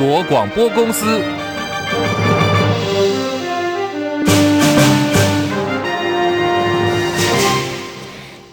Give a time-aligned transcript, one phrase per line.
[0.00, 1.49] 国广播公司。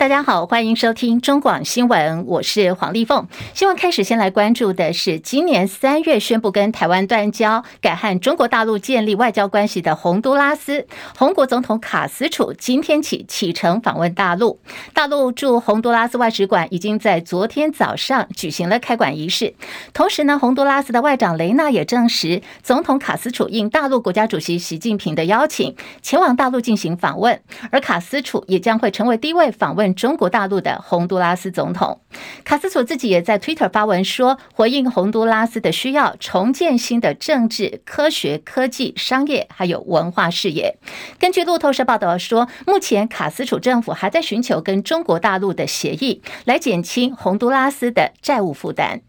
[0.07, 3.27] 大家好，欢迎收听中广新闻，我是黄丽凤。
[3.53, 10.87] 新闻开始，先来关注的是今年三月宣布跟台湾断交、改和中国大陆建立外交关系的洪都拉斯。
[11.17, 14.61] 宏国总统卡斯楚今天起启程访问大陆。
[14.93, 19.55] 大陆驻洪都拉斯外使馆已经在昨天早上举行了开馆仪式。
[19.93, 27.41] 同时呢，洪都拉斯的外长雷纳也证实，总统卡斯楚应大陆国家主席习近平的邀请，前往大陆进行访问。
[27.71, 29.96] 而卡斯楚也将会成为第一位访问。
[29.97, 31.99] 中国大陆的洪都拉斯总统
[32.45, 40.77] 卡斯楚自己也在 Twitter 发文说，回应洪都拉斯的需要，重建新的政治、科学、科技、商业还有文化事业。
[41.19, 49.01] 根据路透社报道说，目前卡斯楚政府还在寻求跟中国大陆的协议，来减轻洪都拉斯的债务负担。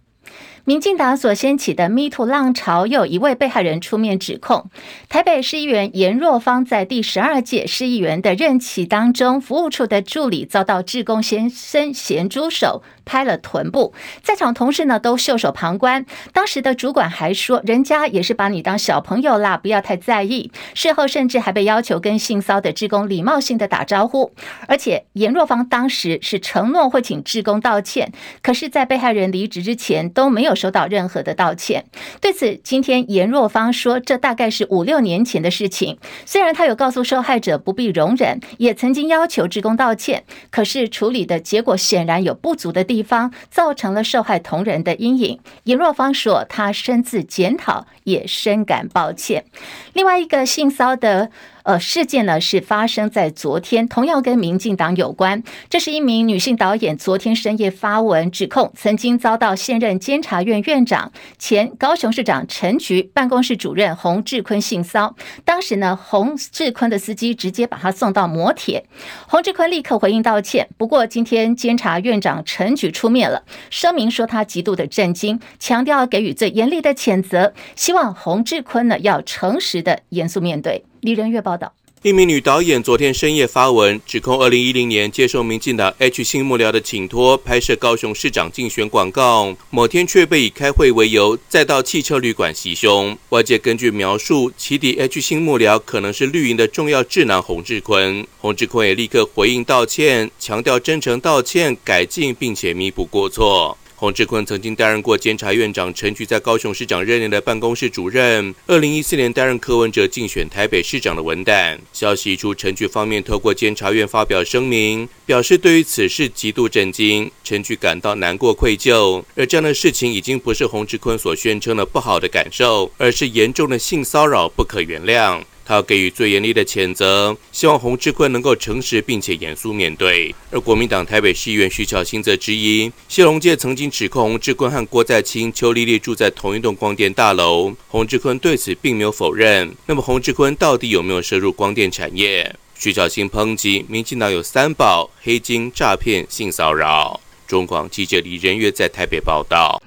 [0.69, 4.69] 民进党所掀起的 MeToo 浪潮，有一位被害人出面指控，
[5.09, 12.83] 台北市议员严若芳在第十二届市议员的任期当中，服务处的助理遭到志工先生咸猪手。
[13.09, 16.05] 拍了臀部，在场同事呢都袖手旁观。
[16.35, 20.53] 当时的主管还说，人家也是把你当小朋友啦，不要太在意。
[20.75, 24.31] 事后甚至还被要求跟性骚的职工礼貌性的打招呼。
[24.67, 31.87] 而且严若芳当时是承诺会请职工道歉，可是，在被害人离职之前都没有收到任何的道歉。
[32.21, 35.99] 对此，今天严若芳说，这大概是五六年前的事情。
[36.27, 42.98] 虽然他有告诉受害者不必容忍，也曾经要求职工道歉，可是处理的结果显然有不足的地。
[42.99, 45.41] 一方造成了受害同仁的阴影。
[45.65, 49.45] 尹若芳说，她深自检讨，也深感抱歉。
[49.93, 51.31] 另外一个性骚的。
[51.69, 55.43] 呃，事件呢是发生在昨天，同样跟民进党有关。
[55.69, 65.15] 这是一名女性导演，昨天深夜发文指控，曾经遭到现任监察院院长、前高雄市长陈菊办公室主任洪志坤性骚。
[65.45, 68.87] 当时呢，洪志坤的司机直接把他送到摩铁，
[69.29, 70.71] 洪志坤立刻回应道歉。
[70.79, 80.87] 不过今天监察院长陈菊出面了，声明说他极度的震惊，强调给予最严厉的谴责，希望洪志坤呢要诚实的严肃面对。
[81.01, 81.73] 李仁月报道，
[82.03, 93.17] 一名女导演昨天深夜发文，指控二零一零年接受民进党 H 新幕僚的请托，拍摄高雄市长竞选广告，某天却被以开会为由，再到汽车旅馆袭胸。
[93.29, 98.27] 外界根据描述，起底 H 新幕僚可能是绿营的重要智囊洪志坤。
[98.39, 103.79] 洪志坤也立刻回应道歉，强调真诚道歉、改进，并且弥补过错。
[104.01, 111.77] 洪志坤曾经担任过监察院长陈菊在高雄市长任内的办公室主任，二零一四年担任柯文哲竞选台北市长的文胆。
[111.93, 119.21] 消息一出，陈菊方面透过监察院发表声明，表示对于此事极度震惊，陈菊感到难过愧疚。
[119.35, 125.43] 而这样的事情已经不是洪志坤所宣称的不好的感受，而是严重的性骚扰，不可原谅。
[125.69, 130.35] 他要给予最严厉的谴责，希望洪志坤能够诚实并且严肃面对。
[130.51, 139.71] 而国民党台北市议员徐巧芯则质疑，谢龙介曾经指控洪志坤和郭在清、邱丽丽住在同一栋光电大楼，洪志坤对此并没有否认。
[139.85, 142.57] 那么洪志坤到底有没有涉入光电产业？
[142.75, 147.21] 徐巧芯抨击民进党有三宝：黑金、诈骗、性骚扰。
[147.49, 149.83] 中广记者李仁月在台北报道。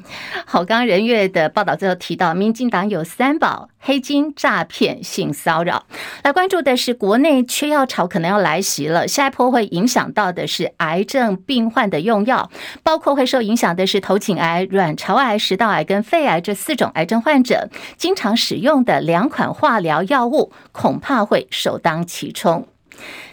[0.45, 5.85] 好，刚刚仁月的报道最后提到，民进党有三宝：黑金、诈骗、性骚扰。
[6.23, 12.49] 来关注的是，国内缺药潮可能要来袭了，下一波会影响到的是癌症病患的用药，
[12.81, 22.67] 包括会受影响的是头颈癌、卵巢癌、食道癌跟肺癌这四种癌症患者，经常使用的两款化疗药物，恐怕会首当其冲。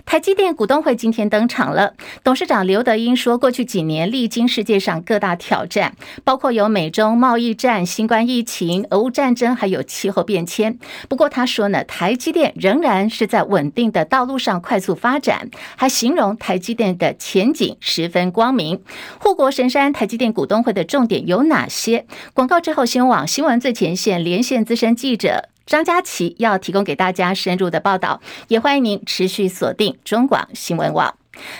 [0.05, 1.95] 台积电股东会今天登场了。
[2.25, 10.79] 董事长刘德英说，过去几年历经世界上各大挑战，包括有美中贸易战、新冠疫情、俄乌战争，还有气候变迁。
[11.09, 18.82] 不过他说呢，台积电仍然是在稳定的道路上快速发展，还形容台积电的前景十分光明。
[19.19, 22.06] 护国神山台积电股东会的重点有哪些？
[22.32, 25.50] 广告之后，先往新闻最前线连线资深记者。
[25.69, 31.15] 张佳琪要提供给大家深入的报道，也欢迎您持续锁定中广新闻网。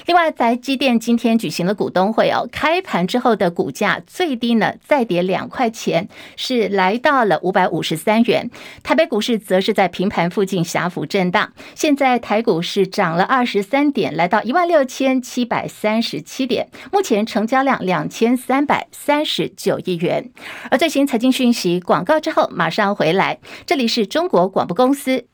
[0.07, 8.51] 另外，台积电今天举行了股东会哦，开盘之后的股价最低呢再跌两块钱，是来到了五百五十三元。
[8.83, 11.53] 台北股市则是在平盘附近狭幅震荡。
[11.75, 20.31] 现在台股是涨了二十三点，来到一万六千七百三十七点，目前成交量两千三百三十九亿元。
[20.71, 25.25] 而最新财经讯息广告之后马上回来，这里是中国广播公司，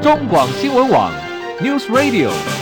[0.00, 1.31] 中广新闻网。
[1.62, 2.61] News Radio。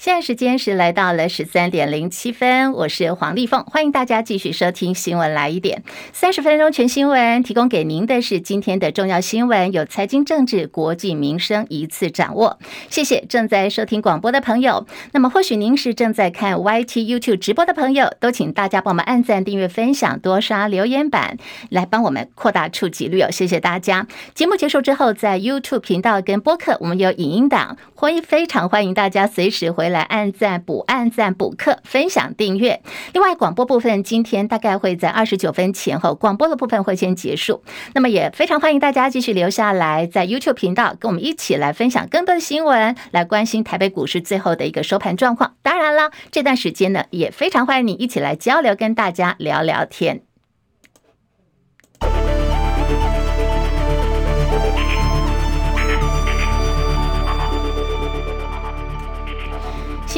[0.00, 12.60] 现在时间是来到了十三点零七分，我是黄丽凤，欢迎大家继续收听新闻来一点，三十分钟全新闻，提供给您的是今天的重要新闻，有财经、政治、国际、民生一次掌握。
[12.88, 14.86] 谢谢正在收听广播的朋友。
[15.10, 21.36] 那么或许您是正在看 YT YouTube 直播的朋友，都请大家帮我们按赞、订阅、分享，多刷留言板，
[21.70, 23.32] 来帮我们扩大触及率哦。
[23.32, 24.06] 谢谢大家。
[24.32, 32.80] 节目结束之后，在 YouTube 频道跟播客，我们有影音档，欢迎非常欢迎大家随时回来按赞、补按赞、补课、分享、订阅。
[33.12, 37.62] 另外，广播部分今天大概会在二十九分前后，广播的部分会先结束。
[37.94, 45.54] 那么也非常欢迎大家继续留下来，在 YouTube 频道跟我们一起来分享更多的新闻，来关心台北股市最后的一个收盘状况。
[45.62, 50.27] 当然了，这段时间呢，也非常欢迎你一起来交流，跟大家聊聊天。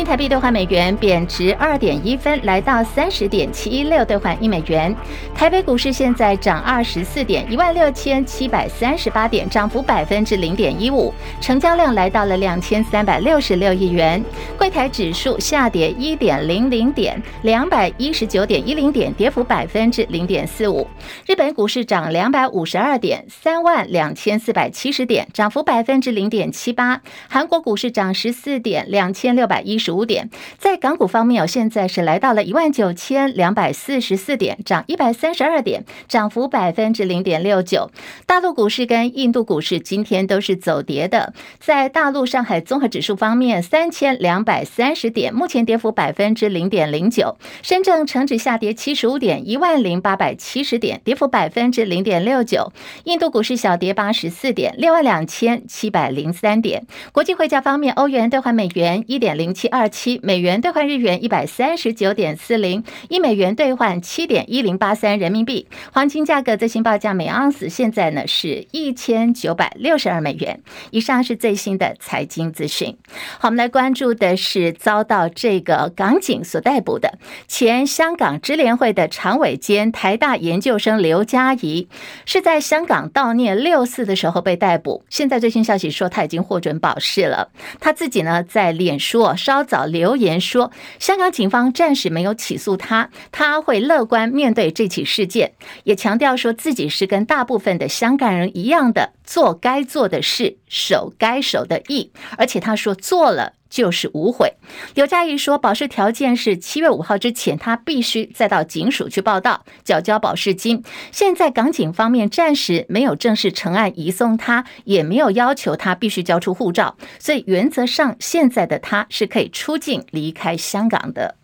[0.00, 4.96] 新台币兑换美元贬值二点一分，来到三十点七一六兑换一美元。
[5.34, 14.24] 台北股市现在涨二十四点，一万六千七百三十八点，涨幅百分之零点一五，成交量来到了两千三百六十六亿元。
[14.56, 20.88] 柜台指数下跌一点零零点，两百一十九点一零点，跌幅百分之零点四五。
[21.26, 27.02] 日本股市涨两百五十二点，三万两千四百七十点，涨幅百分之零点七八。
[27.28, 37.90] 韩国股市涨十四点，两千六百一十五点，在港股方面，现在是来到了一万九千两百四十四点，涨一百三十二点，涨幅百分之零点六九。
[38.26, 41.32] 大陆股市跟印度股市今天都是走跌的。
[41.58, 47.38] 在大陆上海综合指数方面，三千两百三十点，目前跌幅百分之零点零九。
[47.62, 52.70] 深圳成指下跌七十五点，一万零八百七十点，跌幅百分之零点六九。
[53.04, 56.86] 印度股市小跌八十四点，六万两千七百零三点。
[57.12, 59.70] 国际汇价方面，欧元兑换美元一点零七。
[59.70, 65.68] 二二七美元兑换日元一百三十九点四零，一美元兑换七点一零八三人民币。
[65.94, 70.60] 黄金价格最新报价每盎司现在呢是一千九百六十二美元。
[70.90, 72.94] 以上是最新的财经资讯。
[73.38, 77.18] 好，我们来关注的是遭到这个港警所逮捕的
[77.48, 81.88] 前香港支联会的常委兼台大研究生刘佳怡，
[82.26, 85.06] 是在香港悼念六四的时候被逮捕。
[85.08, 87.48] 现在最新消息说他已经获准保释了。
[87.80, 89.64] 他自己呢在脸书稍。
[89.70, 95.52] 早留言说，香港警方暂时没有起诉他，他会乐观面对这起事件，
[95.84, 103.59] 也强调说自己是跟大部分的香港人一样的，做该做的事，守该守的义，而且他说做了。
[103.70, 104.52] 就是无悔。
[104.94, 110.82] 刘佳怡说，保释条件是七月五号之前，他必须再到警署去报到，缴交保释金。
[111.12, 121.39] 现在港警方面暂时没有正式成案移送他，也没有要求他必须交出护照，所以原则上现在的他是可以出境离开香港的。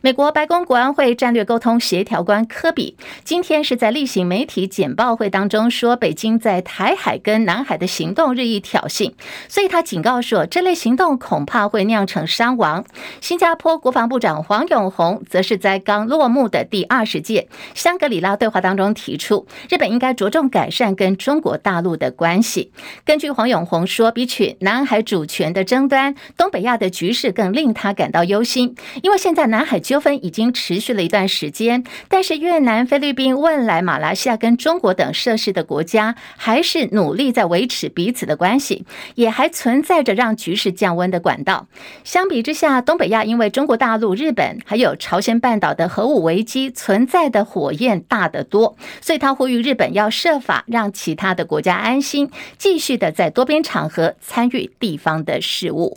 [0.00, 9.12] 美国白宫国安会战略沟通协调官科比今天是在例行媒体简报会当中说，北京在台海跟南海的行动日益挑衅，
[9.48, 12.84] 所以他警告说，这类行动恐怕会酿成伤亡。
[13.20, 22.70] 新加坡国防部长黄永红则是在刚落幕的第二十届香格里拉对话当中提出，日本应该着重改善跟中国大陆的关系。
[23.04, 29.80] 根据黄永红说，比起南海主权的争端，东北亚的局势更令他感到忧心，因为现在南海。
[29.88, 41.68] 纠纷已经持续了一段时间，但是越南、菲律宾、汶莱、马来西亚跟中国等涉事的国家，还是努力在维持彼此的关系，也还存在着让局势降温的管道。
[42.04, 55.96] 相比之下，东北亚因为中国大陆、日本还有朝鲜半岛的核武危机存在的火焰大得多，所以他呼吁日本要设法让其他的国家安心，继续的在多边场合参与地方的事务。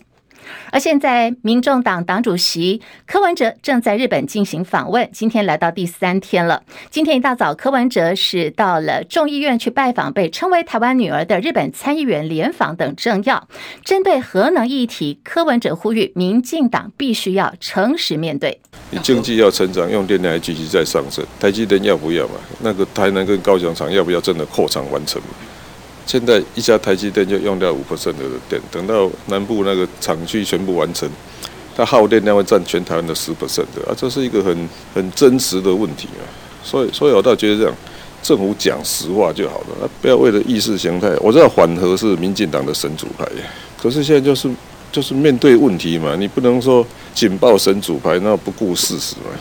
[0.71, 6.63] 而现在，民众党党主席柯文哲正在日本进行访问，今天来到第三天了。
[6.89, 13.47] 今天一大早，柯文哲是到了众议院去拜访被称为“台湾女儿”的日本参议员联访等政要。
[13.83, 18.59] 针对核能议题，柯文哲呼吁民进党必须要诚实面对。
[18.89, 22.35] 你经济要成长，用电量继续在上升，台积电要不要嘛？
[22.61, 25.21] 那个台南跟高雄厂要不要真的扩厂完成？
[26.05, 31.09] 现在一家台积电就用掉五 percent 的电，等到南部那个厂区全部完成，
[31.75, 36.23] 它耗电量会占全台湾的十 percent 的啊，这是一个很很真实的问题啊。
[36.63, 37.73] 所以，所以我倒觉得这样，
[38.21, 41.09] 政府讲实话就好了，不要为了意识形态。
[41.19, 43.25] 我知道缓和是民进党的神主牌，
[43.81, 44.49] 可是现在就是
[44.91, 49.31] 就是面对问题嘛，你不能说紧抱神主牌，那不顾事实嘛。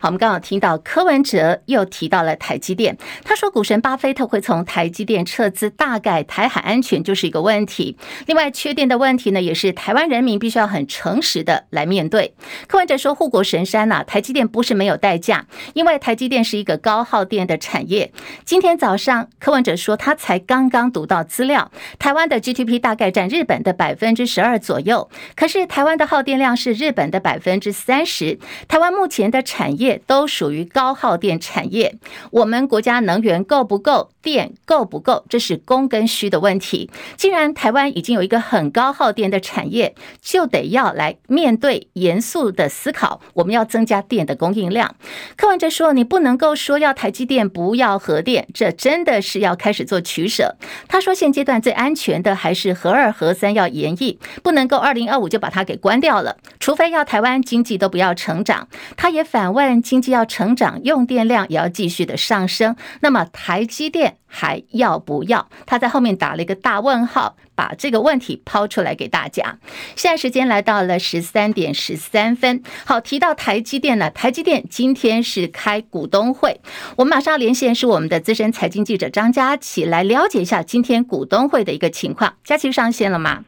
[0.00, 7.96] 好，我们刚好听到柯文哲又提到了台积电，他说股神巴菲特会从台积电撤资，大概台海安全就是一个问题。
[8.26, 12.34] 另外，缺电的问题呢，也是台湾人民必须要很诚实的来面对。
[12.68, 18.12] 柯文哲说，护国神山呐、台积电不是没有代价，因为台积电是一个高耗电的产业。
[18.44, 28.38] 今天早上，柯文哲说他才刚刚读到资料，台湾的 GDP 大概占日本的百分之十二左右，可是台湾的耗电量是日本的百分之三十。
[28.68, 31.94] 台湾目前的产业都属于高耗电产业，
[32.30, 34.10] 我们国家能源够不够？
[34.20, 35.24] 电够不够？
[35.30, 36.90] 这是供跟需的问题。
[37.16, 44.96] 既然台湾已经有一个很高耗电的产业，就得要来面对严肃的思考，我们要增加电的供应量。
[45.36, 50.56] 柯文哲说：“你不能够说要台积电不要核电，这真的是要开始做取舍。”
[50.88, 58.68] 他说：“现阶段最安全的还是核二、核三要延役，不能够二零二五就把它给关掉了，除非要台湾经济都不要成长。”
[58.98, 65.48] 他也反问：“经济要成长，用电量也要继续的上升，那么台积电？”还要不要？
[65.64, 69.56] 他在后面打了一个大问号，把这个问题抛出来给大家。
[69.96, 72.62] 现在时间来到了十三点十三分。
[72.84, 76.60] 好，提到台积电呢，台积电今天是开股东会，
[76.96, 82.34] 我们马上连线是我们的资深财经记者张佳琪，来了解一下今天股东会的一个情况。
[82.44, 83.46] 佳琪上线了吗？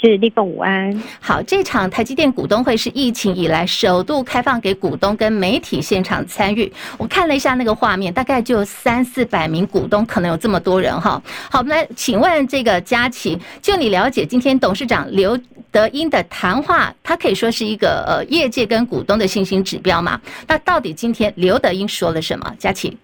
[0.00, 1.02] 是立凤午安。
[1.20, 6.72] 好，这场台积电股东会是疫情以来首度开放给股东跟媒体现场参与。
[6.96, 11.20] 我看了一下那个画面，大概就三四百名股东，可能有这么多人哈。
[11.50, 15.36] 好，我们来请问这个佳琪，就你了解今天董事长刘
[15.72, 20.20] 德英的谈话，他可以说是一个呃业界跟股东的信心指标吗？
[20.46, 22.54] 那到底今天刘德英说了什么？
[22.56, 22.96] 佳琪，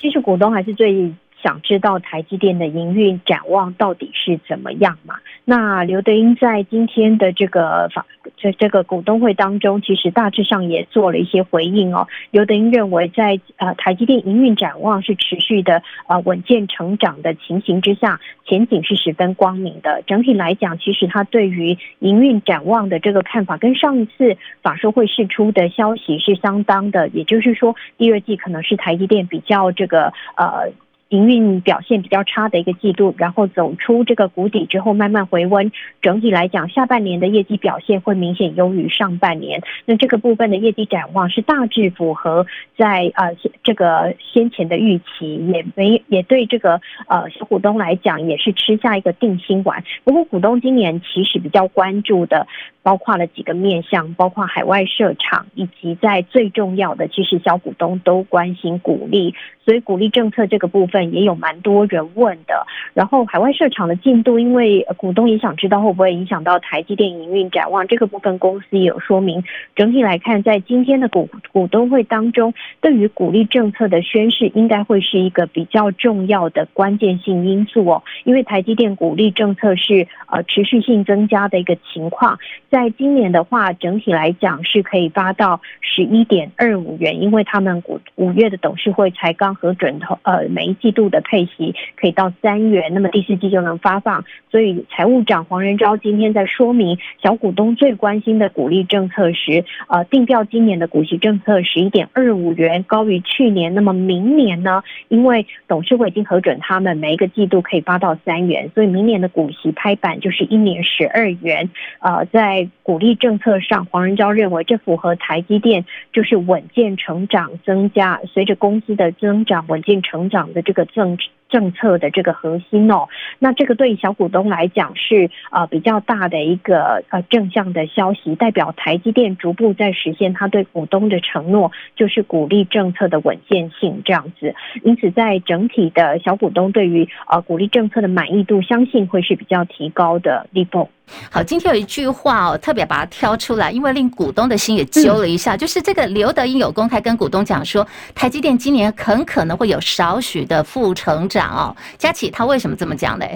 [0.00, 1.12] 其实股东还是最
[1.42, 5.16] 想知道台积电的营运展望到底是怎么样嘛？
[5.44, 8.06] 那刘德英在今天的这个法
[8.36, 12.06] 这这个股东会当中，其实大致上也做了一些回应哦。
[12.30, 20.02] 刘德英认为在，呃台积电营运展望是持续的呃稳健成长的情形之下，前景是十分光明的。
[20.06, 30.70] 整体来讲，其实他对于营运展望的这个看法，跟上一次法说会释出的消息是相当的，也就是说，第二季可能是台积电比较这个呃。
[31.12, 35.70] 营运表现比较差的一个季度，然后走出这个谷底之后慢慢回温。
[36.00, 39.62] 整体来讲，下半年的业绩表现会明显优于上半年。
[39.84, 42.46] 那这个部分的业绩展望是大致符合
[42.78, 49.84] 在呃这个先前的预期，也没也对这个呃小股东来讲也是吃下一个定心丸。
[50.04, 52.46] 不过股东今年其实比较关注的，
[52.82, 59.34] 包括了几个面向，包括海外设厂，以及在最重要的，其实小股东都关心股利。
[59.64, 69.42] 所以股利政策这个部分也有蛮多人问的，然后海外市场的进度，因为股东也想知道会不会影响到台积电营运展望，这个部分公司也有说明。
[69.74, 78.02] 整体来看，在今天的股股东会当中，对于股利政策的宣示，应该会是一个比较重要的关键性因素哦。
[78.24, 89.52] 因为台积电股利政策是呃持续性增加的一个情况，在今年的话，整体来讲是可以发到十一点二五元，因为他们股五月的董事会才刚。
[89.62, 94.24] 核准投呃每一季度的配息可以到三元，那么第四季就能发放。
[94.50, 103.74] 所以财务长黄仁昭今天在说明小股东最关心的股利政策时，呃定调今年的股息政策十一点二五元高于去年。
[103.74, 104.82] 那么明年呢？
[105.08, 111.68] 因为董事会已经核准他们每一个季度可以发到三元，所以明年的股息拍板就是一年十二元。
[112.00, 119.42] 呃，在股利政策上，黄仁昭认为这符合台积电就是稳健成长增加，随着公司的增。
[119.44, 123.08] 长稳健成长的这个政政策的这个核心哦，
[123.38, 134.54] 那这个对小股东来讲是呃比较大的一个呃正向的消息，代表台积电逐步在实现他对股东的承诺，就是鼓励政策的稳健性这样子。
[134.82, 140.46] 因此，在整体的小股东对于呃鼓励政策的满意度，相信会是比较提高的。
[140.52, 140.88] 立峰。
[141.30, 151.76] 好，今天有一句话哦，特别把它挑出来，因为令股东的心也揪了一下，就是这个刘德英有公开跟股东讲说，台积电今年很可能会有少许的负成长哦。
[151.98, 153.26] 佳琪，他为什么这么讲呢？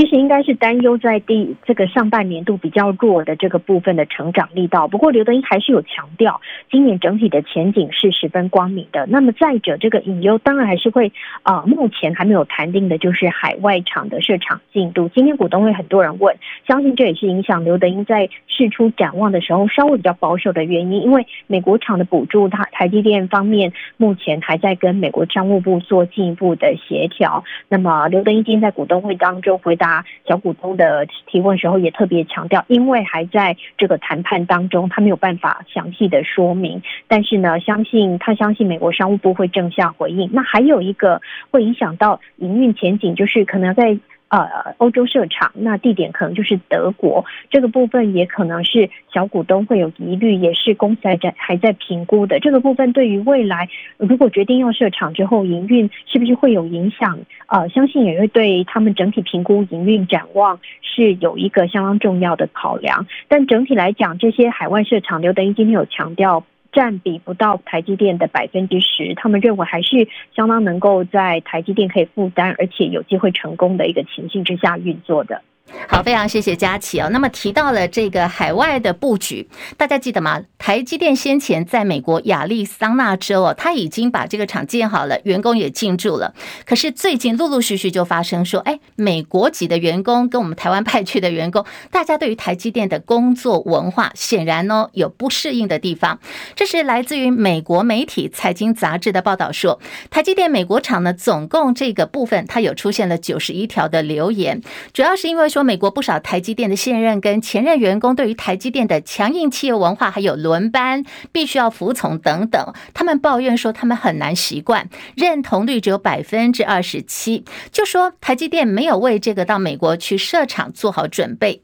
[0.00, 4.88] 其实应该是担忧在第这个上半年度比较弱的这个部分的成长力道。
[4.88, 6.40] 不过刘德英还是有强调，
[6.70, 9.04] 今年整体的前景是十分光明的。
[9.08, 15.10] 那么再者，这个隐忧当然还是会啊、目前还没有谈定的就是海外厂的设厂进度。
[15.14, 16.34] 今天股东会很多人问，
[16.66, 21.02] 相信这也是影响刘德英在事出展望的时候稍微比较保守的原因。
[21.02, 27.44] 因为美国厂的补助，它台积电方面目前还在跟美国商务部做进一步的协调。
[27.68, 29.89] 那么刘德英今天在股东会当中回答。
[29.90, 36.82] 啊小股东的提问时候，也特别强调，因为还在这个谈判当中，他没有办法详细的说明。
[37.08, 40.30] 但是呢，相信他相信美国商务部会正向回应。
[40.32, 41.20] 那还有一个
[41.50, 43.98] 会影响到营运前景，就是可能在。
[44.30, 52.38] 呃，欧洲设厂，那地点可能就是德国，这个部分也可能是小股东会有疑虑，也是公司还在还在评估的。
[52.38, 57.18] 这个部分对于未来如果决定要设厂之后营运是不是会有影响？
[57.46, 63.08] 呃，相信也会对他们整体评估营运展望是有一个相当重要的考量。
[63.26, 66.44] 但整体来讲，这些海外设厂，刘德音今天有强调。
[66.72, 75.42] 占比不到台积电的百分之十，他们认为还是相当能够在台积电可以负担，而且有机会成功的一个情境之下运作的。
[75.88, 77.08] 好，非常谢谢佳琪哦。
[77.10, 80.40] 那么提到了这个海外的布局，大家记得吗？
[80.58, 86.34] 台积电先前在美国亚利桑那州哦，他已经把这个厂建好了，员工也进驻了。
[86.66, 96.20] 可是最近陆陆续续就发生说，哎，美国籍的员工跟我们台湾派去的员工，大家对于台积电的工作文化显然呢有不适应的地方。
[96.54, 104.60] 这是来自于美国媒体《财经杂志》的报道说，台积电美国厂呢，总共这个部分它有出现了九十一条的留言，
[104.92, 105.59] 主要是因为说。
[105.62, 121.62] 美国不少台积电的现任跟前任员工，对于台积电的强硬企业文化，还有轮班必须要服从等等，他们抱怨说他们很难习惯，认同率只有百分之二十七，就说台积电没有为这个到美国去设厂做好准备。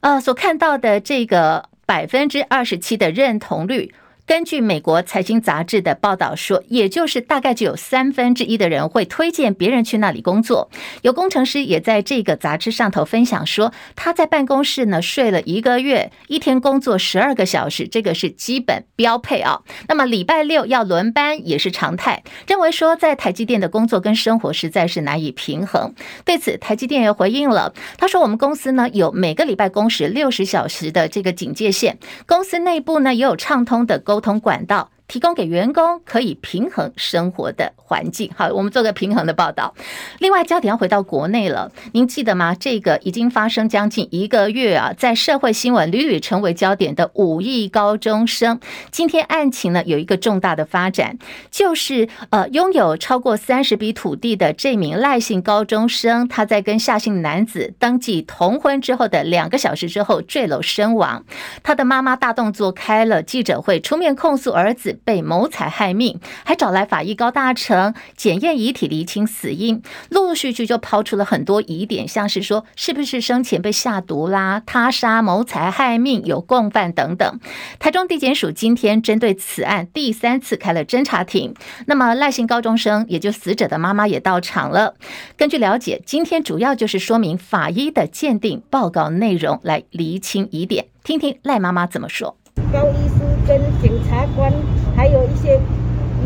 [0.00, 3.94] 呃，所看到的这个百分之二十七的认同率。
[4.30, 10.70] 根据美国财经杂志的报道说，也就是大概只有三分之一的人会推荐别人去那里工作。
[11.02, 19.62] 有工程师也在这个杂志上头分享说，他在办公室呢睡了一个月，一天工作十二个小时，这个是基本标配啊。
[19.88, 22.22] 那么礼拜六要轮班也是常态。
[22.46, 25.92] 认为说在台积电的工作跟生活实在是难以平衡。
[26.24, 34.90] 对此，台积电也回应了，他说：“我们公司呢有每个礼拜工时六十小时的这个警戒线，公司内部呢也有畅通的沟。”不同管道。
[35.10, 38.30] 提供给员工可以平衡生活的环境。
[38.36, 39.74] 好，我们做个平衡的报道。
[40.20, 41.72] 另外，焦点要回到国内了。
[41.92, 42.54] 您记得吗？
[42.54, 48.60] 这个已经发生将近一个月啊，在社会新闻屡屡成为焦点的五亿高中生，
[48.92, 51.18] 今天案情呢有一个重大的发展，
[51.50, 61.24] 就是呃，拥有超过三十笔土地的这名赖姓高中生，他在跟夏姓男子登记同婚之后的两个小时之后坠楼身亡。
[61.64, 64.99] 他的妈妈大动作开了记者会，出面控诉儿子。
[65.04, 77.40] 被谋财害命，还找来法医高大成检验遗体厘清死因，陆陆续续就抛出了很多疑点，像是说是不是生前被下毒啦、他杀、谋财害命、有共犯等等。
[77.78, 81.54] 台中地检署今天针对此案第三次开了侦查庭，
[81.86, 84.94] 那么赖姓高中生，也就死者的妈妈也到场了。
[85.36, 90.86] 根据了解，今天主要就是说明法医的鉴定报告内容，来厘清疑点。
[91.02, 92.36] 听听赖妈妈怎么说。
[92.72, 94.52] 高医师跟检察官。
[95.00, 95.58] 还有一些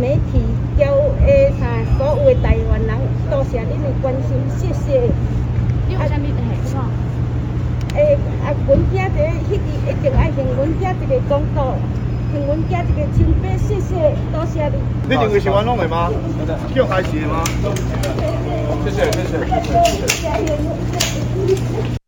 [0.00, 0.42] 媒体，
[0.76, 0.84] 叫
[1.24, 1.64] 诶啥，
[1.96, 2.90] 所有的台湾人，
[3.30, 5.00] 多谢您的关心，谢谢。
[5.88, 6.26] 你为什么
[7.94, 7.94] 诶？
[7.94, 11.76] 诶，啊，阮囝这迄个一定爱向阮囝这个公道，
[12.32, 13.94] 向阮囝这个清白，谢谢，
[14.32, 14.74] 多谢你。
[15.08, 16.10] 你认为是冤枉的吗？
[16.74, 17.44] 叫开始吗？
[18.82, 19.38] 谢谢，谢谢，
[21.46, 22.03] 谢谢。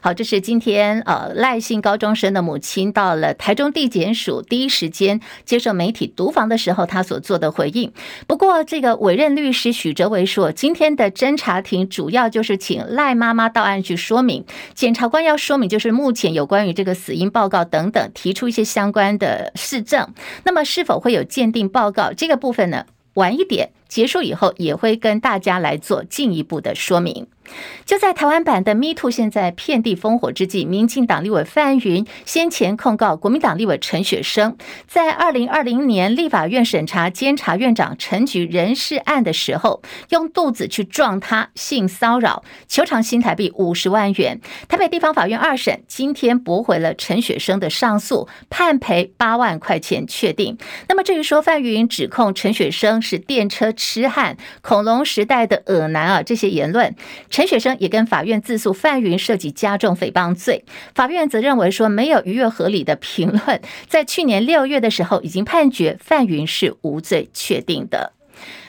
[0.00, 7.92] 好，这是今天呃赖姓高中生的母亲到了台中地检署第一时间接受媒体读访的时候，他所做的回应。
[8.26, 20.06] 不过，这个委任律师许哲维说，今天的侦查庭主要就是请赖妈妈到案去说明，检察官要说明就是目前有关于这个死因报告等等，提出一些相关的事证。
[20.44, 22.84] 那么，是否会有鉴定报告这个部分呢？
[23.14, 27.26] 晚一点结束以后，也会跟大家来做进一步的说明。
[27.84, 34.56] 就在台湾版的 Me Too 现在遍地烽火之际，民进党立委范云先前控告国民党立委陈雪生，
[34.86, 44.40] 在二零二零年立法院审查监察院长陈菊人事案的时候，用肚子去撞他性骚扰，求偿新台币五十万元。
[44.68, 50.58] 台北地方法院二审今天驳回了陈雪生的上诉，判赔八万块钱确定。
[50.88, 56.94] 那么至于说范云指控陈雪生是电车痴汉、恐龙时代的恶男啊，这些言论。
[57.36, 68.14] 陈雪生也跟法院自诉范云涉及加重诽谤罪，法院则认为说没有逾越合理的评论，在去年六月的时候已经判决范云是无罪确定的。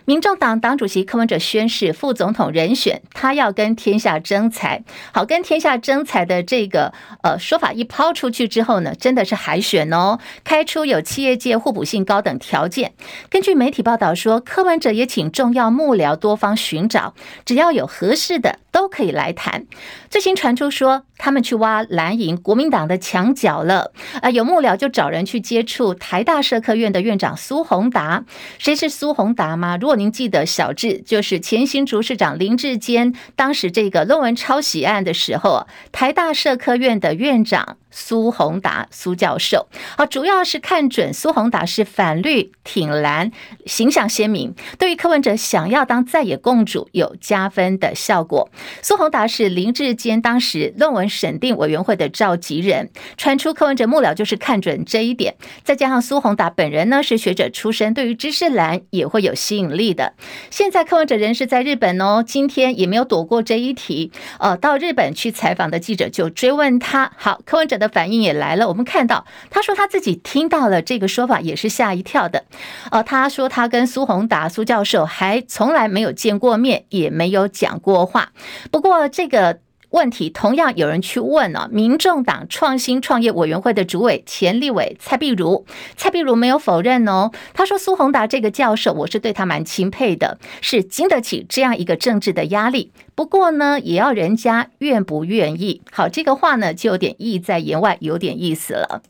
[0.07, 4.85] 民众党党主席柯文哲宣誓副总统人选，他要跟天下争财。
[5.11, 6.93] 好，跟天下争财的这个
[7.23, 12.93] 呃说法一抛出去之后呢，真的是海选哦，开出有企业界互补性高等条件。
[13.29, 18.59] 根据媒体报道说，柯文哲也请重要幕僚多方寻找，只要有合适的。
[18.69, 19.65] 都可以来谈。
[20.07, 23.91] 最新传出说，他们去挖蓝营国民党的墙角了。
[24.21, 28.23] 啊，有幕僚就找人去接触台大社科院的院长苏宏达。
[28.59, 29.79] 谁是苏宏达吗？
[29.81, 37.77] 如果您记得小智，就是前新竹市长林志坚，当时这个论文抄袭案的时候，台大社科院的院长。
[37.89, 43.31] 苏宏达苏教授，好，主要是看准苏宏达是反绿挺蓝，
[43.65, 48.51] 形象鲜明，对于柯文哲想要当在野共主有加分的效果。
[48.83, 60.13] 苏宏达是林志坚当时论文审定委员会的召集人，传出柯文哲幕僚就是看准这一点，再加上苏宏达本人呢是学者出身，对于知识蓝也会有吸引力的。
[60.49, 67.87] 现在柯文哲人是在日本哦，今天也没有躲过这一题，呃，到日本去采访的记者就追问他，好，柯文哲的。
[67.87, 72.43] 反应也来了，我们看到他说他自己听到了这个说法，也是吓一跳的。
[72.91, 78.33] 呃，他说他跟苏宏达苏教授还从来没有见过面，也没有讲过话。
[78.69, 79.59] 不过这个。
[79.97, 92.91] 问题同样有人去问了，民众党创新创业委员会的主委前立委蔡壁如，蔡壁如没有否认哦，他说苏宏达这个教授，我是对他蛮钦佩的，是经得起这样一个政治的压力。
[93.15, 95.81] 不过呢，也要人家愿不愿意。
[95.91, 99.01] 好，这个话呢就有点意在言外，有点意思了。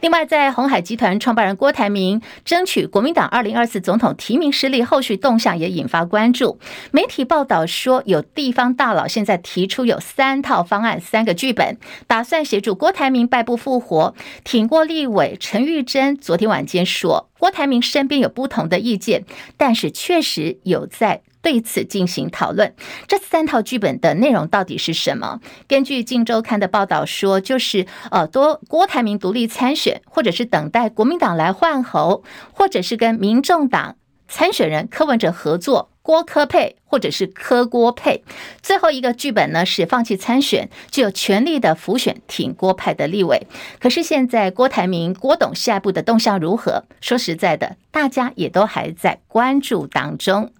[0.00, 6.58] 另外，在鸿海集团创办人郭台铭争取国民党二零二四总统提名失利，后续动向也引发关注。
[6.90, 14.14] 媒体报道说，有地方大佬现在提出有三套方案、三个剧本，打算协助郭台铭败不复活。
[14.44, 19.24] 挺过立委陈玉珍昨天晚间说，郭台铭身边有不同的意见，
[19.56, 21.22] 但是确实有在。
[21.40, 22.74] 对此进行讨论，
[23.06, 25.40] 这三套剧本的内容到底是什么？
[25.66, 33.96] 根据《镜周刊》的报道说，就是呃，多郭台铭独立参选，或者是等待国民党来换候，或者是跟民众党
[34.28, 36.76] 参选人柯文哲合作，郭柯佩。
[36.88, 38.24] 或者是柯郭配，
[38.62, 43.46] 最后一个剧本呢是放弃参选，具有权力的辅选挺郭派的立委。
[43.78, 46.84] 可是现在郭台铭、郭董下一步的动向如何？
[47.02, 50.50] 说实在的，大家也都还在关注当中。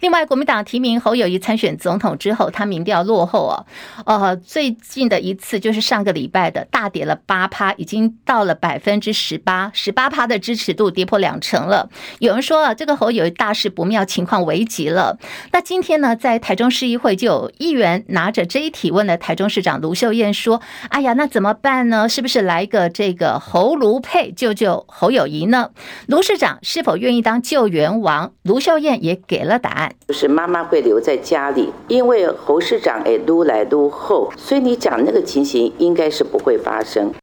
[0.00, 3.66] 另外，国民党提名侯友谊参选总统之后，他民调落后哦，
[4.06, 11.90] 呃，最近的一次就是上个礼拜的大跌了八趴，已经到了百分之十八，十八趴的支持度跌破两成了。
[12.20, 15.18] 有人说啊，这个侯友谊大事不妙，情况危急了。
[15.50, 15.60] 那。
[15.72, 22.06] 今天呢，在台中市议会就有议员拿着这一提问了台中市长卢秀燕说：“哎呀，那怎么办呢？
[22.06, 25.70] 是不是来个这个侯卢佩救救侯友谊呢？”
[26.06, 28.34] 卢市长是否愿意当救援王？
[28.42, 37.14] 卢秀燕也给了答案，就是妈妈会留在家里，因为侯市长哎撸来撸后，所以你讲那个情形应该是不会发生。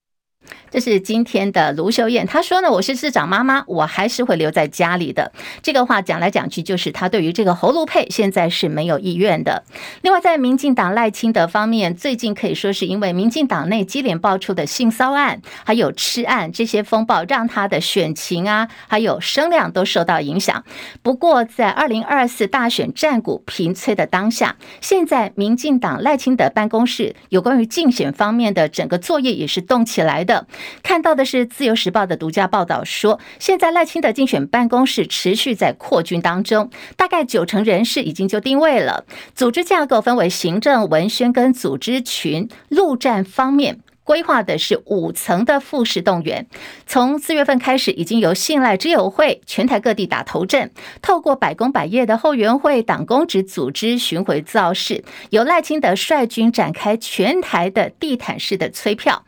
[0.71, 5.32] 这是今天的卢秀燕，她说呢，我是市长妈妈，我还是会留在家里的。
[5.63, 9.63] 这个话讲来讲去，就是她对于这个侯卢配现在是没有意愿的。
[10.01, 20.63] 另外，在民进党赖清德方面，最近可以说是因为民进党内接连爆出的性骚案，还有吃案这些风暴，让他的选情啊，还有声量都受到影响。
[21.01, 30.45] 不过，在二零二四大选战鼓频催的当下，现在民进党赖清德办公室有关于竞选方面的整个作业也是动起来的。
[30.84, 39.06] 看到的是《自由时报》的独家报道说，现在赖清德竞选办公室持续在扩军当中，大概九成人士已经就定位了。
[39.36, 42.48] 组织架构分为行政、文宣跟组织群。
[42.69, 46.48] 陆战方面规划的是五层的复式动员，
[46.88, 59.24] 从四月份开始，已经由信赖之友会全台各地打头阵，透过百工百业的后援会、党公职组织巡回造势，由赖清德率军展开全台的地毯式的催票。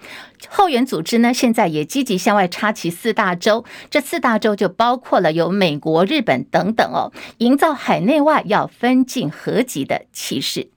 [0.49, 10.71] 后援组织呢，现在也积极向外插旗四大洲，这四大洲就包括了有美国、日本等等哦，营造海内外要分进合击的气势。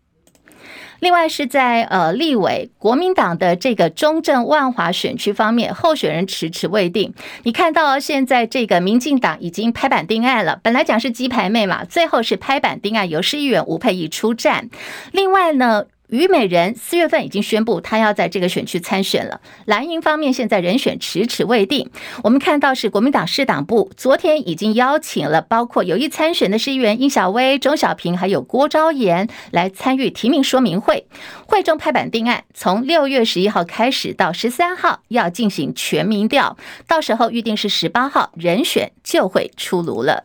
[1.04, 7.12] 另外是在呃立委国民党的这个中正万华选区方面，候选人迟迟未定。
[7.42, 14.70] 你看到现在这个民进党已经拍板定案了，本来讲是鸡排妹嘛，最后是拍板定案，由市议员吴佩仪出战。
[15.12, 15.84] 另外呢。
[16.08, 19.40] 虞美人四月份已经宣布，他要在这个选区参选了。
[19.64, 21.90] 蓝营方面现在人选迟迟未定。
[22.22, 31.06] 我们看到是国民党市党部昨天已经邀请了包括有意参选的市议员殷晓薇、钟小平，还有郭昭言来参与提名说明会。
[31.46, 40.24] 会中拍板定案，从六月十一号开始到十三号要进行全民调，到时候预定是十八号人选就会出炉了。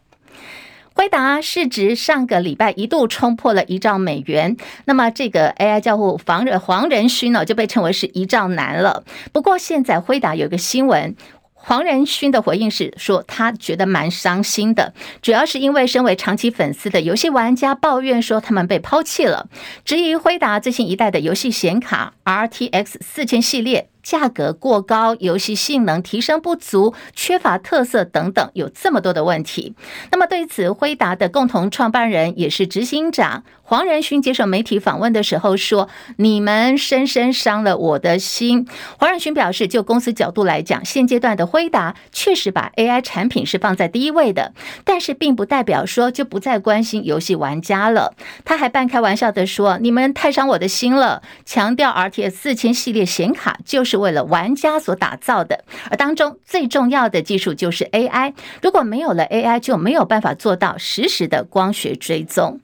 [0.99, 9.05] 辉达市值上个礼拜一度冲破了一兆美元，那么这个 AI 交互黄仁黄仁勋呢就被称为是一兆男了。
[9.31, 11.15] 不过现在辉达有一个新闻，
[11.53, 19.47] 黄仁勋的回应是说，他觉得蛮伤心的，主要是因为身为长期粉丝的游戏玩家抱怨说他们被抛弃了，
[19.85, 23.87] 质疑辉达最新一代的游戏显卡 RTX 四千系列。
[24.09, 29.75] 价格过高，游戏性能提升不足，缺乏特色等等，有这么多的问题。
[30.11, 44.53] 那么对此，辉达的共同创办人也是执行长黄仁勋接受媒体访问的时候说：“你们深深伤了我的心。”黄仁勋表示，就公司角度来讲，现阶段的辉达确实把 AI 产品是放在第一位的，
[44.83, 48.15] 但是并不代表说就不再关心游戏玩家了。
[48.43, 53.99] 他还半开玩笑的说：“你们太伤我的心了。”强调 RTX 四千系列显卡就是。
[53.99, 58.33] 为了玩家所打造的，而当中最重要的技术就是 AI。
[58.61, 62.61] 如果没有了 AI，就没有办法做到实时的光学追踪。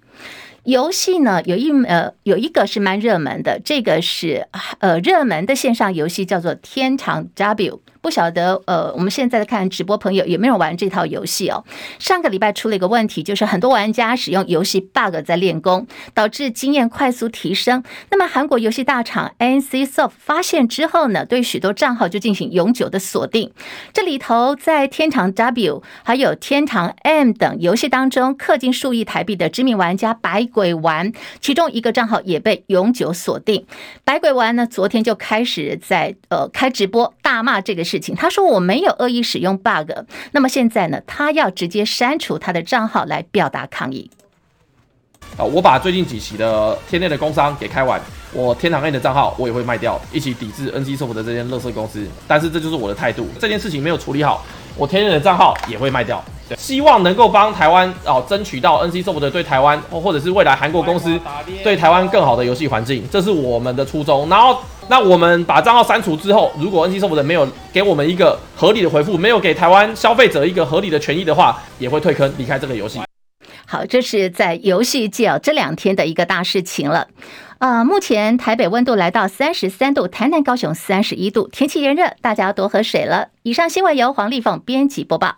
[0.66, 4.48] 游戏呢，有一呃有一个是蛮热门的，这个是
[4.80, 7.82] 呃热门的线上游戏，叫做《天长 W》。
[8.06, 11.66] 不晓得，呃，我们现在看直播朋友有没有玩这套游戏哦？
[11.98, 17.84] 上个礼拜出了一个问题，就是很多玩家使用游戏 bug 在练功，导致经验快速提升。
[18.12, 23.52] 那么韩国游戏大厂 NCSoft 发现之后呢，对许多账号就进行永久的锁定。
[23.92, 33.66] 这里头在天堂 W 还有天堂 M 等游戏当中氪金数亿台币的知名玩家百鬼丸，其中一个账号也被永久锁定。
[34.04, 38.00] 百鬼丸呢，昨天就开始在呃开直播大骂这个事。
[38.00, 39.90] 情，他说我没有恶意使用 bug，
[40.34, 44.12] 那么现在呢，他要直接删除他的账号来表达抗议。
[45.36, 48.00] 啊，我把最近几期的天内的工商给开完，
[48.32, 52.08] 我天堂 A 的账号我也会卖掉，一起抵制 NCSoft 的这间乐色公司。
[52.28, 54.46] 但是这就是我的态度，这件事情没有处理好，
[54.78, 56.24] 我天内的账号也会卖掉。
[56.48, 61.20] 对，希望能够帮台湾哦争取到 NCSoft 的对台湾，或者是未来韩国公司
[61.64, 64.30] 对台湾更好的游戏环境，这是我们的初衷。
[64.30, 64.60] 然后。
[64.88, 73.00] 那我们把账号删除之后，如果 NCSoft 没有给我们一个合理的回复，没有给台湾消费者一个合理的权益的话，也会退坑离开这个游戏。
[73.66, 77.08] 好，这是在游戏界这两天的一个大事情了。
[77.58, 83.30] 呃，目前台北温度来到三十三度，台南、高雄三十一度，天气炎热，大家要多喝水了。
[83.42, 85.38] 以上新闻由黄丽凤编辑播报。